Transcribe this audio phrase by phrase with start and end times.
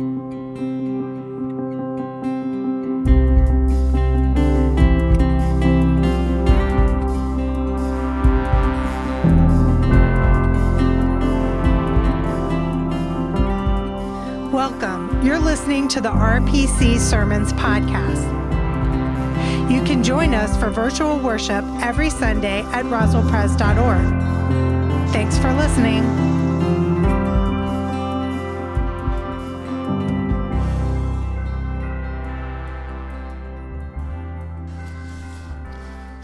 [15.23, 18.21] You're listening to the RPC Sermons Podcast.
[19.71, 25.14] You can join us for virtual worship every Sunday at roswellpres.org.
[25.14, 26.43] Thanks for listening.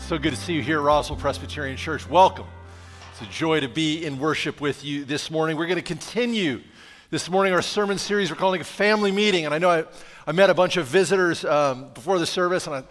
[0.09, 2.09] So good to see you here at Roswell Presbyterian Church.
[2.09, 2.47] Welcome.
[3.11, 5.55] It's a joy to be in worship with you this morning.
[5.55, 6.63] We're going to continue
[7.11, 8.31] this morning our sermon series.
[8.31, 9.45] We're calling a family meeting.
[9.45, 9.85] And I know I,
[10.25, 12.83] I met a bunch of visitors um, before the service, and I,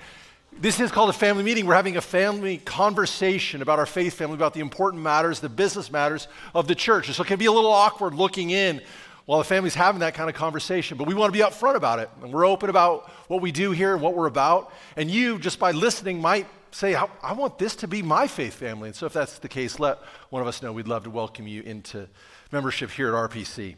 [0.61, 1.67] this is called a family meeting.
[1.67, 5.91] We're having a family conversation about our faith family, about the important matters, the business
[5.91, 7.09] matters of the church.
[7.09, 8.81] And so it can be a little awkward looking in
[9.27, 10.97] while the family's having that kind of conversation.
[10.97, 12.11] But we want to be upfront about it.
[12.23, 14.73] And we're open about what we do here and what we're about.
[14.97, 18.55] And you, just by listening, might say, I, I, want this to be my faith
[18.55, 18.89] family.
[18.89, 19.99] And so if that's the case, let
[20.31, 20.73] one of us know.
[20.73, 22.09] We'd love to welcome you into
[22.53, 23.77] membership here at RPC.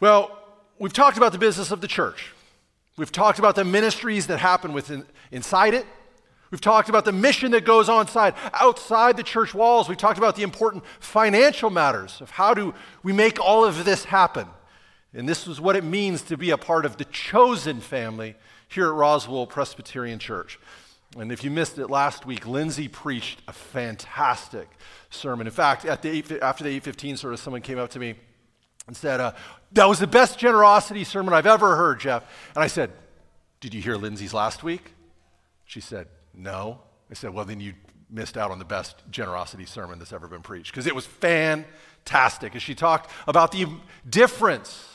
[0.00, 0.38] Well,
[0.78, 2.32] we've talked about the business of the church.
[2.96, 5.86] We've talked about the ministries that happen within, inside it.
[6.50, 9.88] We've talked about the mission that goes on side, outside the church walls.
[9.88, 14.04] We've talked about the important financial matters of how do we make all of this
[14.04, 14.46] happen.
[15.12, 18.34] And this is what it means to be a part of the chosen family
[18.68, 20.58] here at Roswell Presbyterian Church.
[21.16, 24.68] And if you missed it last week, Lindsay preached a fantastic
[25.10, 25.46] sermon.
[25.46, 28.14] In fact, at the 8, after the 815 service, someone came up to me
[28.86, 29.32] and said, uh,
[29.72, 32.24] That was the best generosity sermon I've ever heard, Jeff.
[32.54, 32.92] And I said,
[33.60, 34.92] Did you hear Lindsay's last week?
[35.64, 36.80] She said, No.
[37.10, 37.72] I said, Well, then you
[38.10, 42.54] missed out on the best generosity sermon that's ever been preached because it was fantastic.
[42.54, 43.66] As she talked about the
[44.08, 44.88] difference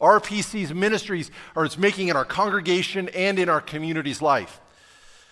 [0.00, 4.60] RPC's ministries are it's making in our congregation and in our community's life.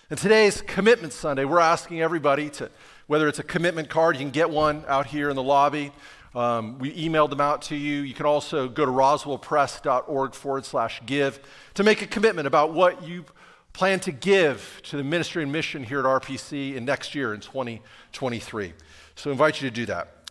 [0.09, 2.69] And today's Commitment Sunday, we're asking everybody to,
[3.07, 5.93] whether it's a commitment card, you can get one out here in the lobby.
[6.35, 8.01] Um, we emailed them out to you.
[8.01, 11.39] You can also go to roswellpres.org forward slash give
[11.75, 13.23] to make a commitment about what you
[13.71, 17.39] plan to give to the ministry and mission here at RPC in next year in
[17.39, 18.73] 2023.
[19.15, 20.23] So I invite you to do that.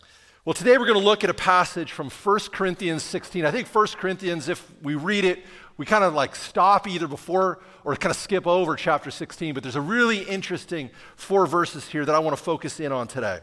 [0.45, 3.43] Well, today we're going to look at a passage from 1 Corinthians 16.
[3.43, 5.43] I think 1 Corinthians, if we read it,
[5.77, 9.63] we kind of like stop either before or kind of skip over chapter 16, but
[9.63, 13.39] there's a really interesting four verses here that I want to focus in on today.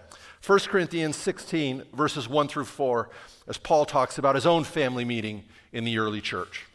[0.46, 3.10] 1 Corinthians 16, verses 1 through 4,
[3.48, 6.66] as Paul talks about his own family meeting in the early church.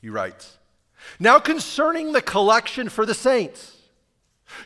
[0.00, 0.58] He writes
[1.18, 3.76] Now concerning the collection for the saints,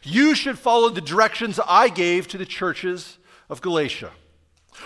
[0.02, 3.18] you should follow the directions I gave to the churches
[3.48, 4.10] of Galatia.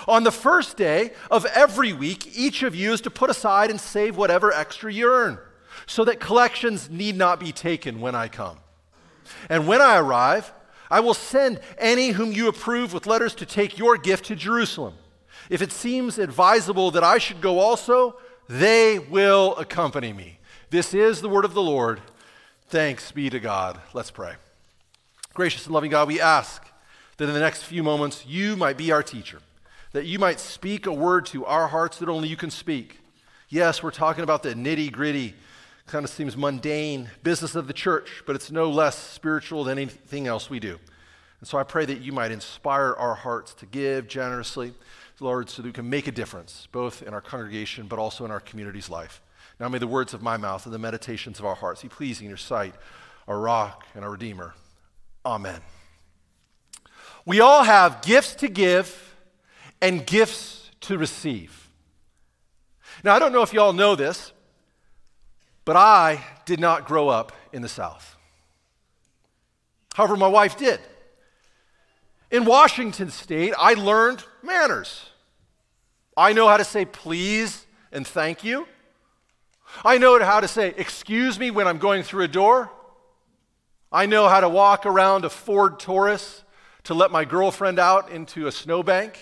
[0.07, 3.81] On the first day of every week, each of you is to put aside and
[3.81, 5.39] save whatever extra you earn,
[5.87, 8.59] so that collections need not be taken when I come.
[9.49, 10.53] And when I arrive,
[10.91, 14.95] I will send any whom you approve with letters to take your gift to Jerusalem.
[15.51, 18.17] If it seems advisable that I should go also,
[18.49, 20.39] they will accompany me.
[20.71, 22.01] This is the word of the Lord.
[22.69, 23.81] Thanks be to God.
[23.93, 24.35] Let's pray.
[25.35, 26.65] Gracious and loving God, we ask
[27.17, 29.41] that in the next few moments you might be our teacher
[29.97, 33.01] that you might speak a word to our hearts that only you can speak.
[33.49, 35.33] Yes, we're talking about the nitty gritty,
[35.87, 40.27] kind of seems mundane business of the church, but it's no less spiritual than anything
[40.27, 40.79] else we do.
[41.41, 44.75] And so I pray that you might inspire our hearts to give generously,
[45.19, 48.31] Lord, so that we can make a difference, both in our congregation, but also in
[48.31, 49.23] our community's life.
[49.59, 52.27] Now may the words of my mouth and the meditations of our hearts be pleasing
[52.27, 52.75] in your sight,
[53.27, 54.53] our rock and our redeemer.
[55.25, 55.63] Amen.
[57.25, 59.05] We all have gifts to give
[59.81, 61.71] and gifts to receive.
[63.05, 64.33] Now, I don't know if you all know this,
[65.65, 68.17] but I did not grow up in the South.
[69.95, 70.81] However, my wife did.
[72.31, 75.11] In Washington state, I learned manners.
[76.17, 78.67] I know how to say please and thank you.
[79.85, 82.71] I know how to say excuse me when I'm going through a door.
[83.93, 86.43] I know how to walk around a Ford Taurus
[86.85, 89.19] to let my girlfriend out into a snowbank.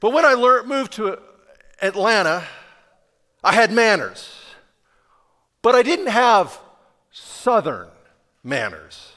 [0.00, 1.18] But when I learned, moved to
[1.80, 2.44] Atlanta,
[3.42, 4.30] I had manners.
[5.62, 6.58] But I didn't have
[7.10, 7.88] Southern
[8.42, 9.12] manners.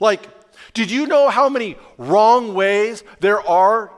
[0.00, 0.28] Like,
[0.74, 3.90] did you know how many wrong ways there are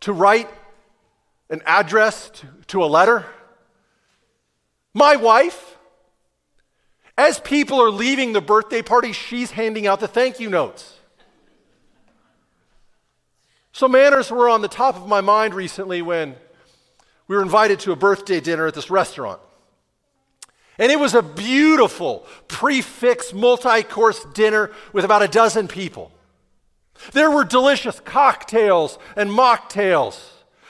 [0.00, 0.48] to write
[1.48, 3.26] an address to, to a letter?
[4.94, 5.78] My wife,
[7.18, 10.99] as people are leaving the birthday party, she's handing out the thank you notes.
[13.72, 16.34] So, manners were on the top of my mind recently when
[17.28, 19.40] we were invited to a birthday dinner at this restaurant.
[20.78, 26.10] And it was a beautiful, prix-fixe, multi course dinner with about a dozen people.
[27.12, 30.20] There were delicious cocktails and mocktails.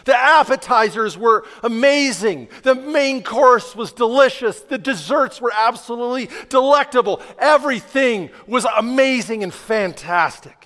[0.05, 2.49] The appetizers were amazing.
[2.63, 4.61] The main course was delicious.
[4.61, 7.23] The desserts were absolutely delectable.
[7.39, 10.60] Everything was amazing and fantastic.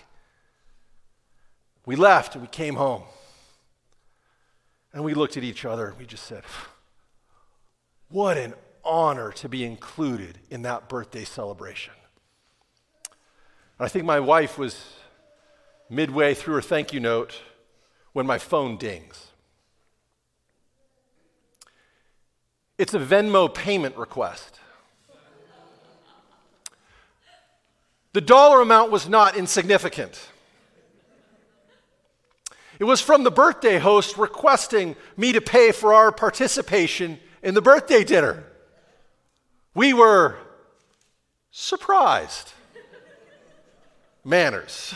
[1.86, 3.02] We left and we came home.
[4.92, 6.44] And we looked at each other and we just said,
[8.08, 8.54] What an
[8.84, 11.94] honor to be included in that birthday celebration.
[13.78, 14.84] And I think my wife was
[15.90, 17.40] midway through her thank you note
[18.12, 19.28] when my phone dings.
[22.78, 24.60] It's a Venmo payment request.
[28.12, 30.28] The dollar amount was not insignificant.
[32.84, 37.62] It was from the birthday host requesting me to pay for our participation in the
[37.62, 38.44] birthday dinner.
[39.74, 40.36] We were
[41.50, 42.52] surprised.
[44.22, 44.94] Manners.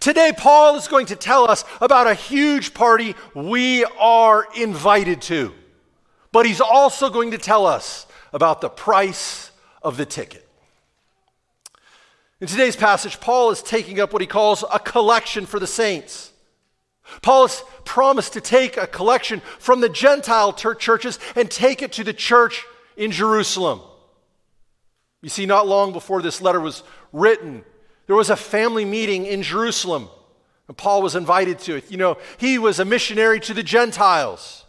[0.00, 5.54] Today, Paul is going to tell us about a huge party we are invited to.
[6.30, 9.50] But he's also going to tell us about the price
[9.80, 10.46] of the ticket.
[12.38, 16.32] In today's passage, Paul is taking up what he calls a collection for the saints.
[17.22, 22.04] Paul has promised to take a collection from the Gentile churches and take it to
[22.04, 22.64] the church
[22.96, 23.80] in Jerusalem.
[25.22, 27.64] You see, not long before this letter was written,
[28.06, 30.08] there was a family meeting in Jerusalem,
[30.68, 31.90] and Paul was invited to it.
[31.90, 34.64] You know, he was a missionary to the Gentiles.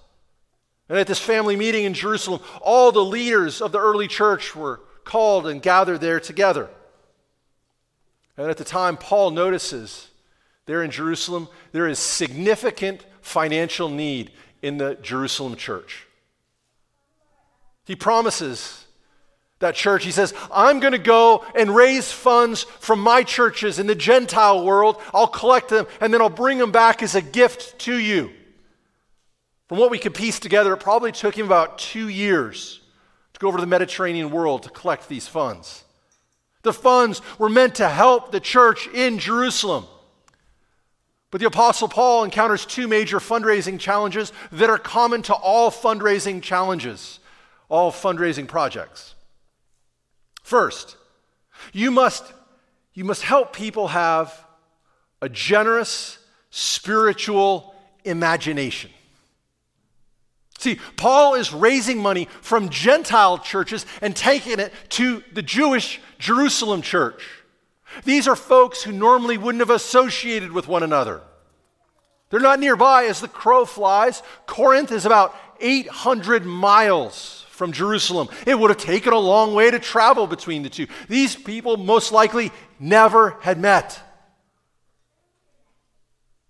[0.88, 4.81] And at this family meeting in Jerusalem, all the leaders of the early church were
[5.04, 6.70] called and gathered there together.
[8.38, 10.10] And at the time, Paul notices
[10.66, 14.32] there in Jerusalem, there is significant financial need
[14.62, 16.08] in the Jerusalem church.
[17.86, 18.86] He promises
[19.60, 23.88] that church, he says, I'm going to go and raise funds from my churches in
[23.88, 25.02] the Gentile world.
[25.14, 28.32] I'll collect them and then I'll bring them back as a gift to you.
[29.68, 32.82] From what we can piece together, it probably took him about two years
[33.34, 35.84] to go over to the Mediterranean world to collect these funds.
[36.64, 39.86] The funds were meant to help the church in Jerusalem.
[41.36, 46.42] But the Apostle Paul encounters two major fundraising challenges that are common to all fundraising
[46.42, 47.20] challenges
[47.68, 49.16] all fundraising projects.
[50.44, 50.96] First,
[51.74, 52.24] you must,
[52.94, 54.46] you must help people have
[55.22, 56.20] a generous
[56.52, 58.92] spiritual imagination.
[60.58, 66.81] See, Paul is raising money from Gentile churches and taking it to the Jewish Jerusalem
[66.81, 67.28] church.
[68.03, 71.21] These are folks who normally wouldn't have associated with one another.
[72.30, 74.21] They're not nearby as the crow flies.
[74.45, 78.30] Corinth is about 800 miles from Jerusalem.
[78.45, 80.88] It would have taken a long way to travel between the two.
[81.07, 84.00] These people most likely never had met.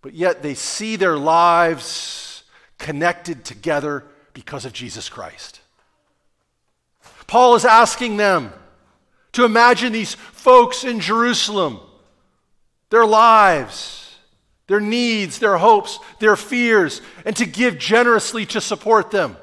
[0.01, 2.43] But yet they see their lives
[2.77, 5.61] connected together because of Jesus Christ.
[7.27, 8.53] Paul is asking them
[9.35, 11.81] to imagine these folks in Jerusalem,
[12.89, 14.15] their lives,
[14.67, 19.35] their needs, their hopes, their fears, and to give generously to support them.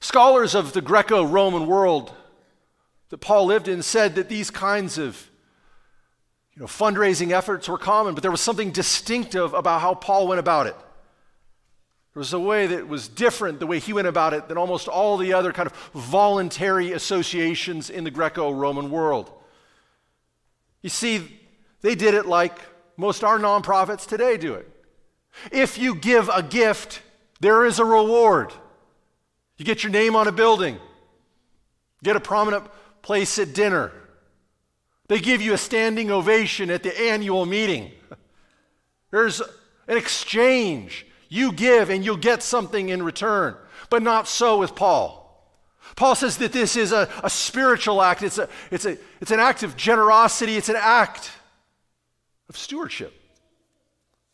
[0.00, 2.12] Scholars of the Greco Roman world
[3.08, 5.30] that Paul lived in said that these kinds of
[6.54, 10.38] you know, fundraising efforts were common, but there was something distinctive about how Paul went
[10.38, 10.76] about it.
[12.16, 14.88] There was a way that was different, the way he went about it, than almost
[14.88, 19.30] all the other kind of voluntary associations in the Greco Roman world.
[20.80, 21.38] You see,
[21.82, 22.58] they did it like
[22.96, 24.66] most our nonprofits today do it.
[25.52, 27.02] If you give a gift,
[27.40, 28.50] there is a reward.
[29.58, 30.78] You get your name on a building,
[32.02, 32.64] get a prominent
[33.02, 33.92] place at dinner.
[35.08, 37.92] They give you a standing ovation at the annual meeting.
[39.10, 39.42] There's
[39.86, 41.04] an exchange.
[41.28, 43.56] You give and you'll get something in return.
[43.90, 45.22] But not so with Paul.
[45.94, 49.40] Paul says that this is a, a spiritual act, it's, a, it's, a, it's an
[49.40, 51.30] act of generosity, it's an act
[52.48, 53.14] of stewardship.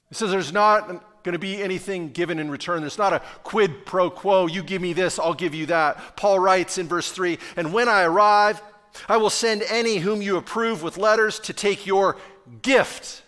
[0.09, 0.89] He says there's not
[1.23, 2.81] going to be anything given in return.
[2.81, 6.17] There's not a quid pro quo, you give me this, I'll give you that.
[6.17, 8.61] Paul writes in verse 3 And when I arrive,
[9.09, 12.17] I will send any whom you approve with letters to take your
[12.61, 13.23] gift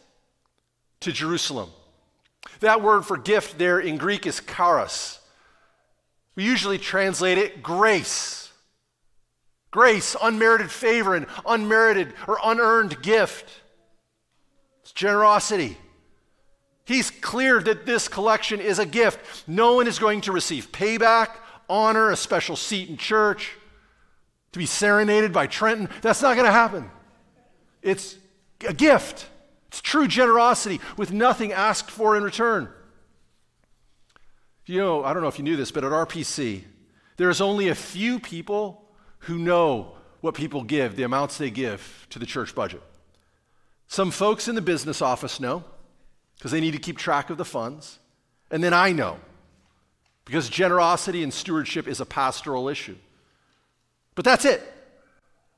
[1.01, 1.71] to Jerusalem.
[2.65, 5.21] That word for gift there in Greek is charis.
[6.35, 8.51] We usually translate it grace.
[9.71, 13.51] Grace, unmerited favor, and unmerited or unearned gift.
[14.81, 15.77] It's generosity.
[16.87, 19.47] He's clear that this collection is a gift.
[19.47, 21.33] No one is going to receive payback,
[21.69, 23.51] honor, a special seat in church,
[24.53, 25.91] to be serenaded by Trenton.
[26.01, 26.91] That's not going to happen.
[27.83, 28.17] It's
[28.67, 29.29] a gift.
[29.75, 32.69] It's true generosity with nothing asked for in return.
[34.67, 36.63] You know, I don't know if you knew this, but at RPC,
[37.17, 38.89] there's only a few people
[39.19, 42.85] who know what people give, the amounts they give to the church budget.
[43.89, 45.65] Some folks in the business office know
[46.37, 47.99] because they need to keep track of the funds.
[48.53, 49.19] And then I know
[50.25, 52.97] because generosity and stewardship is a pastoral issue.
[54.15, 54.63] But that's it.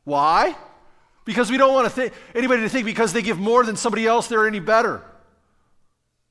[0.05, 0.57] Why?
[1.27, 4.07] Because we don't want to think, anybody to think because they give more than somebody
[4.07, 5.03] else, they're any better.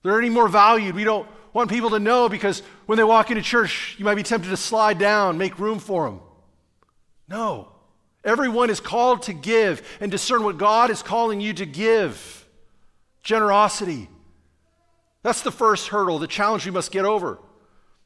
[0.02, 0.96] They're any more valued.
[0.96, 4.24] We don't want people to know because when they walk into church, you might be
[4.24, 6.22] tempted to slide down, make room for them.
[7.28, 7.68] No.
[8.24, 12.48] Everyone is called to give and discern what God is calling you to give.
[13.22, 14.10] Generosity.
[15.24, 17.38] That's the first hurdle, the challenge we must get over.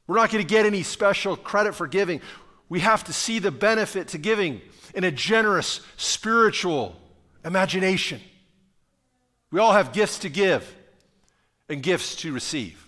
[0.07, 2.19] We're not going to get any special credit for giving.
[2.67, 4.61] We have to see the benefit to giving
[4.93, 6.95] in a generous, spiritual
[7.43, 8.21] imagination.
[9.51, 10.75] We all have gifts to give
[11.67, 12.85] and gifts to receive.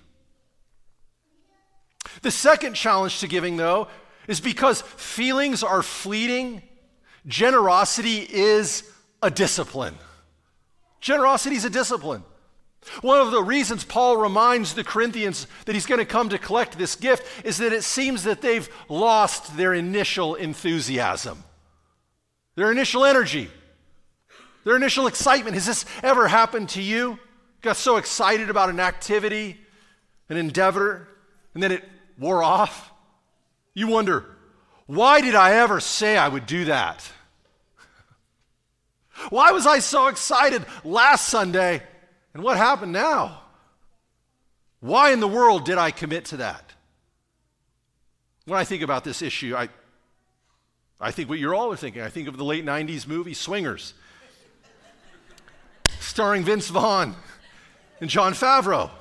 [2.22, 3.88] The second challenge to giving, though,
[4.28, 6.62] is because feelings are fleeting,
[7.26, 8.84] generosity is
[9.22, 9.96] a discipline.
[11.00, 12.24] Generosity is a discipline.
[13.02, 16.78] One of the reasons Paul reminds the Corinthians that he's going to come to collect
[16.78, 21.44] this gift is that it seems that they've lost their initial enthusiasm,
[22.62, 23.50] their initial energy,
[24.66, 25.56] their initial excitement.
[25.56, 27.18] Has this ever happened to you?
[27.64, 29.60] Got so excited about an activity,
[30.30, 31.08] an endeavor,
[31.56, 31.84] and then it
[32.20, 32.92] wore off?
[33.74, 34.26] You wonder,
[34.86, 37.10] why did I ever say I would do that?
[39.32, 41.82] Why was I so excited last Sunday
[42.36, 43.42] and what happened now?
[44.82, 46.74] Why in the world did I commit to that?
[48.46, 49.70] When I think about this issue, I,
[51.02, 52.04] I think what you're all thinking.
[52.04, 53.96] I think of the late 90s movie Swingers,
[56.00, 57.16] starring Vince Vaughn
[58.00, 58.92] and Jon Favreau.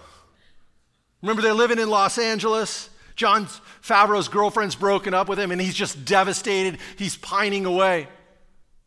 [1.21, 2.89] Remember, they're living in Los Angeles.
[3.17, 3.47] Jon
[3.83, 6.79] Favreau's girlfriend's broken up with him, and he's just devastated.
[6.97, 8.09] He's pining away.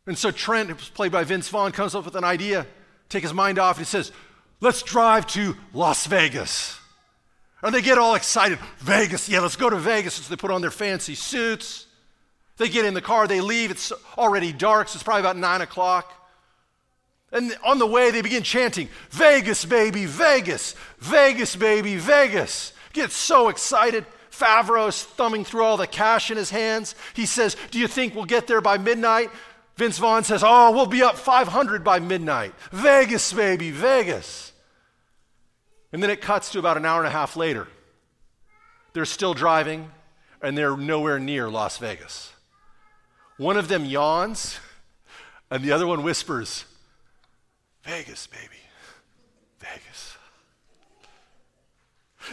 [0.06, 2.66] And so Trent, who's played by Vince Vaughn, comes up with an idea,
[3.08, 3.76] take his mind off.
[3.76, 4.10] and He says,
[4.60, 6.78] Let's drive to Las Vegas.
[7.62, 8.58] And they get all excited.
[8.78, 10.14] Vegas, yeah, let's go to Vegas.
[10.14, 11.86] So they put on their fancy suits.
[12.56, 13.70] They get in the car, they leave.
[13.70, 16.12] It's already dark, so it's probably about nine o'clock.
[17.32, 22.72] And on the way, they begin chanting, Vegas, baby, Vegas, Vegas, baby, Vegas.
[22.92, 24.06] Get so excited.
[24.30, 26.94] Favreau's thumbing through all the cash in his hands.
[27.14, 29.30] He says, Do you think we'll get there by midnight?
[29.76, 32.54] Vince Vaughn says, Oh, we'll be up 500 by midnight.
[32.70, 34.52] Vegas, baby, Vegas.
[35.92, 37.66] And then it cuts to about an hour and a half later.
[38.92, 39.90] They're still driving,
[40.40, 42.33] and they're nowhere near Las Vegas.
[43.36, 44.60] One of them yawns,
[45.50, 46.64] and the other one whispers,
[47.82, 48.60] Vegas, baby,
[49.58, 50.16] Vegas.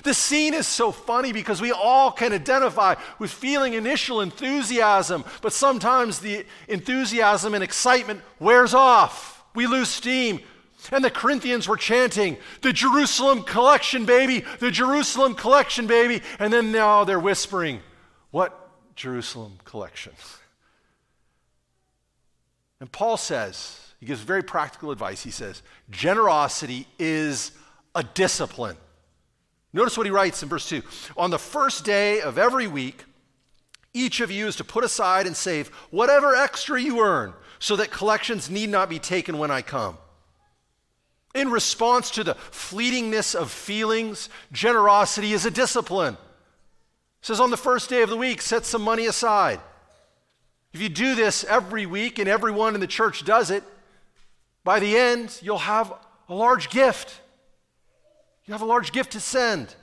[0.03, 5.53] The scene is so funny because we all can identify with feeling initial enthusiasm, but
[5.53, 9.43] sometimes the enthusiasm and excitement wears off.
[9.53, 10.39] We lose steam.
[10.91, 16.23] And the Corinthians were chanting, the Jerusalem collection, baby, the Jerusalem collection, baby.
[16.39, 17.81] And then now they're whispering,
[18.31, 20.13] what Jerusalem collection?
[22.81, 25.21] And Paul says, he gives very practical advice.
[25.21, 25.61] He says,
[25.91, 27.51] generosity is
[27.93, 28.75] a discipline.
[29.71, 30.81] Notice what he writes in verse 2
[31.15, 33.05] On the first day of every week,
[33.93, 37.91] each of you is to put aside and save whatever extra you earn, so that
[37.91, 39.97] collections need not be taken when I come.
[41.35, 46.15] In response to the fleetingness of feelings, generosity is a discipline.
[46.15, 49.59] It says on the first day of the week, set some money aside.
[50.73, 53.63] If you do this every week and everyone in the church does it,
[54.63, 55.93] by the end, you'll have
[56.29, 57.19] a large gift.
[58.45, 59.75] You have a large gift to send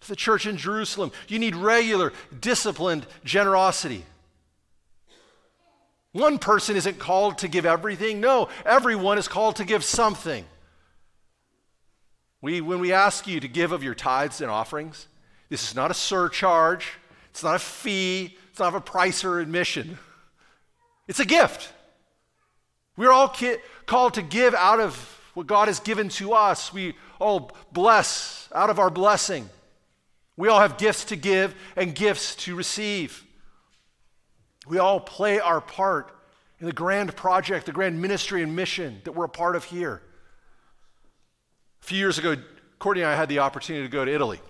[0.00, 1.12] to the church in Jerusalem.
[1.28, 4.04] You need regular, disciplined generosity.
[6.12, 8.20] One person isn't called to give everything.
[8.20, 10.44] No, everyone is called to give something.
[12.42, 15.06] We, when we ask you to give of your tithes and offerings,
[15.48, 16.94] this is not a surcharge,
[17.30, 19.98] it's not a fee, it's not a price or admission.
[21.08, 21.72] It's a gift.
[22.96, 23.56] We're all ki-
[23.86, 24.94] called to give out of
[25.34, 26.72] what God has given to us.
[26.72, 29.48] We all bless out of our blessing.
[30.36, 33.24] We all have gifts to give and gifts to receive.
[34.66, 36.14] We all play our part
[36.60, 40.02] in the grand project, the grand ministry and mission that we're a part of here.
[41.82, 42.36] A few years ago,
[42.78, 44.40] Courtney and I had the opportunity to go to Italy.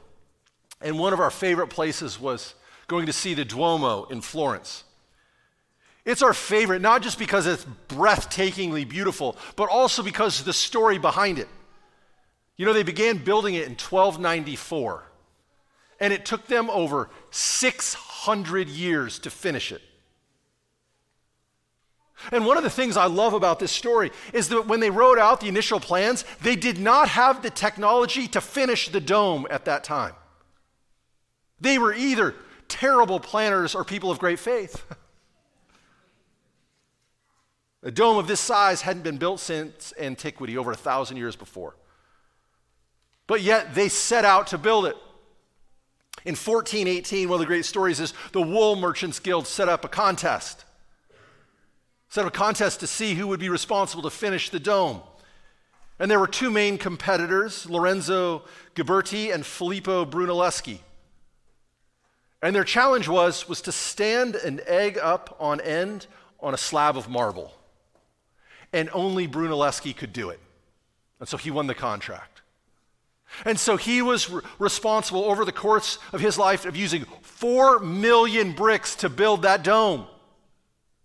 [0.81, 2.55] And one of our favorite places was
[2.89, 4.85] going to see the Duomo in Florence.
[6.05, 10.99] It's our favorite, not just because it's breathtakingly beautiful, but also because of the story
[10.99, 11.49] behind it.
[12.57, 15.05] You know, they began building it in 1294,
[16.01, 19.83] and it took them over 600 years to finish it.
[22.31, 25.19] And one of the things I love about this story is that when they wrote
[25.19, 29.65] out the initial plans, they did not have the technology to finish the dome at
[29.65, 30.15] that time.
[31.61, 32.35] They were either
[32.69, 34.85] terrible planners or people of great faith.
[37.83, 41.75] A dome of this size hadn't been built since antiquity, over a thousand years before.
[43.27, 44.97] But yet they set out to build it.
[46.25, 49.89] In 1418, one of the great stories is the Wool Merchants Guild set up a
[49.89, 50.65] contest.
[52.09, 55.01] Set up a contest to see who would be responsible to finish the dome.
[55.99, 58.43] And there were two main competitors, Lorenzo
[58.77, 60.79] Ghiberti and Filippo Brunelleschi.
[62.41, 66.07] And their challenge was, was to stand an egg up on end
[66.41, 67.53] on a slab of marble.
[68.73, 70.41] And only Brunelleschi could do it.
[71.21, 72.43] And so he won the contract.
[73.45, 77.79] And so he was re- responsible over the course of his life of using four
[77.79, 80.07] million bricks to build that dome.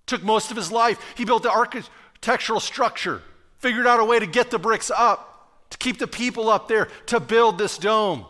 [0.05, 0.99] Took most of his life.
[1.15, 3.21] He built the architectural structure,
[3.59, 6.87] figured out a way to get the bricks up, to keep the people up there,
[7.07, 8.25] to build this dome.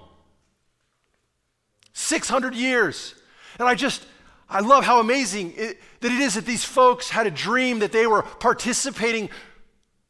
[1.94, 3.16] 600 years.
[3.60, 4.06] And I just,
[4.50, 7.92] I love how amazing it, that it is that these folks had a dream that
[7.92, 9.30] they were participating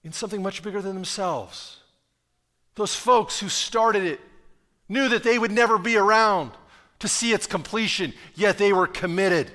[0.04, 1.78] in something much bigger than themselves.
[2.76, 4.20] Those folks who started it
[4.88, 6.52] knew that they would never be around
[7.00, 9.52] to see its completion, yet they were committed.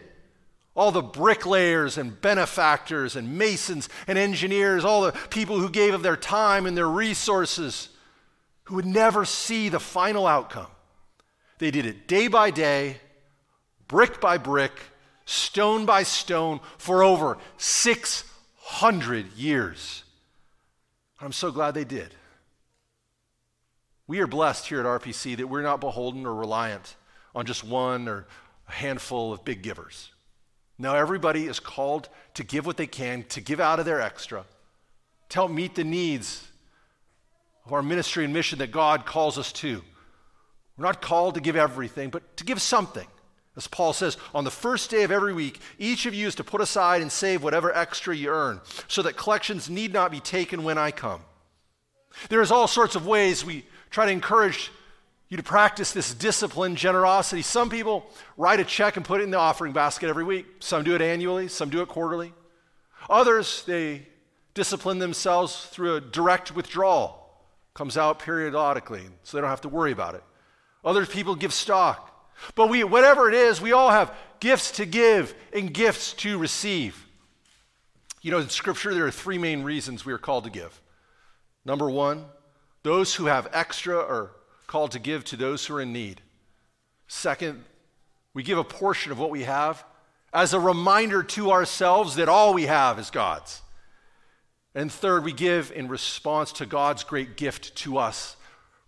[0.75, 6.03] All the bricklayers and benefactors and masons and engineers, all the people who gave of
[6.03, 7.89] their time and their resources,
[8.65, 10.69] who would never see the final outcome.
[11.59, 12.97] They did it day by day,
[13.93, 14.73] brick by brick,
[15.27, 20.03] stone by stone, for over 600 years.
[21.21, 22.15] I'm so glad they did.
[24.07, 26.97] We are blessed here at RPC that we're not beholden or reliant
[27.35, 28.27] on just one or
[28.67, 30.11] a handful of big givers.
[30.79, 34.47] Now, everybody is called to give what they can, to give out of their extra,
[35.29, 36.49] to help meet the needs
[37.67, 39.83] of our ministry and mission that God calls us to.
[40.79, 43.07] We're not called to give everything, but to give something.
[43.57, 46.45] As Paul says, on the first day of every week, each of you is to
[46.45, 50.65] put aside and save whatever extra you earn, so that collections need not be taken
[50.65, 51.21] when I come.
[52.31, 54.71] There's all sorts of ways we try to encourage
[55.29, 57.43] you to practice this disciplined generosity.
[57.43, 60.47] Some people write a check and put it in the offering basket every week.
[60.61, 62.33] Some do it annually, some do it quarterly.
[63.09, 64.07] Others, they
[64.55, 67.19] discipline themselves through a direct withdrawal.
[67.75, 70.23] Comes out periodically, so they don't have to worry about it.
[70.85, 72.11] Other people give stock.
[72.55, 77.07] But we, whatever it is, we all have gifts to give and gifts to receive.
[78.21, 80.81] You know, in Scripture, there are three main reasons we are called to give.
[81.65, 82.25] Number one,
[82.83, 84.33] those who have extra are
[84.67, 86.21] called to give to those who are in need.
[87.09, 87.65] Second,
[88.35, 89.85] we give a portion of what we have
[90.33, 93.61] as a reminder to ourselves that all we have is God's.
[94.75, 98.37] And third, we give in response to God's great gift to us,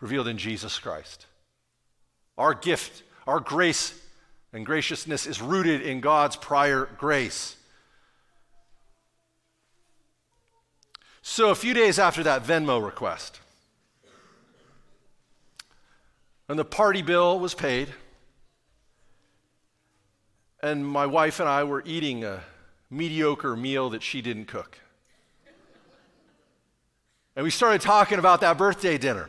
[0.01, 1.27] revealed in Jesus Christ.
[2.39, 3.99] Our gift, our grace
[4.53, 7.57] and graciousness is rooted in God's prior grace.
[11.23, 13.41] So, a few days after that Venmo request,
[16.49, 17.89] and the party bill was paid,
[20.63, 22.45] and my wife and I were eating a
[22.91, 24.79] mediocre meal that she didn't cook.
[27.37, 29.29] And we started talking about that birthday dinner.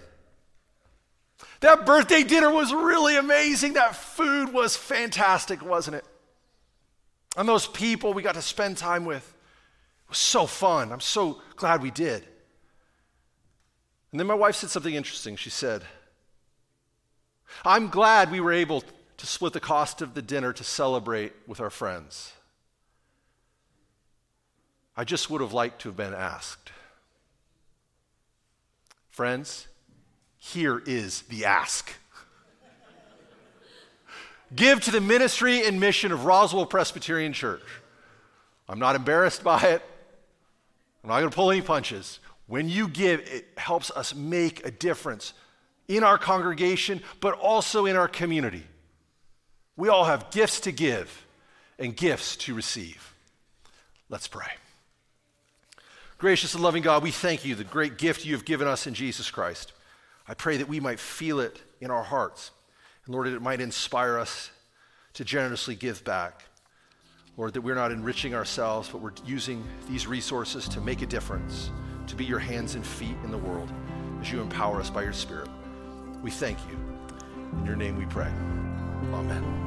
[1.59, 3.73] That birthday dinner was really amazing.
[3.73, 6.05] That food was fantastic, wasn't it?
[7.37, 10.91] And those people we got to spend time with it was so fun.
[10.91, 12.25] I'm so glad we did.
[14.11, 15.35] And then my wife said something interesting.
[15.35, 15.81] She said,
[17.65, 18.83] I'm glad we were able
[19.17, 22.33] to split the cost of the dinner to celebrate with our friends.
[24.95, 26.71] I just would have liked to have been asked.
[29.09, 29.67] Friends,
[30.45, 31.91] here is the ask.
[34.55, 37.63] Give to the ministry and mission of Roswell Presbyterian Church.
[38.69, 39.81] I'm not embarrassed by it.
[41.03, 42.19] I'm not going to pull any punches.
[42.47, 45.33] When you give, it helps us make a difference
[45.87, 48.63] in our congregation, but also in our community.
[49.75, 51.25] We all have gifts to give
[51.79, 53.13] and gifts to receive.
[54.09, 54.51] Let's pray.
[56.19, 58.93] Gracious and loving God, we thank you, the great gift you have given us in
[58.93, 59.73] Jesus Christ.
[60.27, 62.51] I pray that we might feel it in our hearts.
[63.05, 64.49] And Lord, that it might inspire us
[65.13, 66.43] to generously give back.
[67.37, 71.69] Lord, that we're not enriching ourselves, but we're using these resources to make a difference,
[72.07, 73.71] to be your hands and feet in the world
[74.21, 75.49] as you empower us by your Spirit.
[76.23, 76.79] We thank you.
[77.59, 78.31] In your name we pray.
[79.13, 79.64] Amen.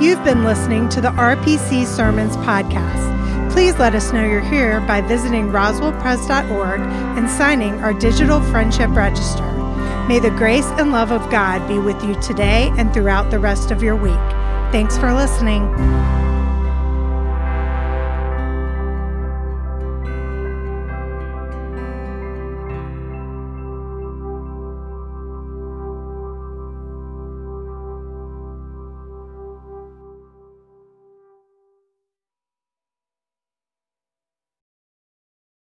[0.00, 3.52] You've been listening to the RPC Sermons podcast.
[3.52, 9.46] Please let us know you're here by visiting roswellpres.org and signing our digital friendship register.
[10.08, 13.70] May the grace and love of God be with you today and throughout the rest
[13.70, 14.14] of your week.
[14.72, 15.68] Thanks for listening.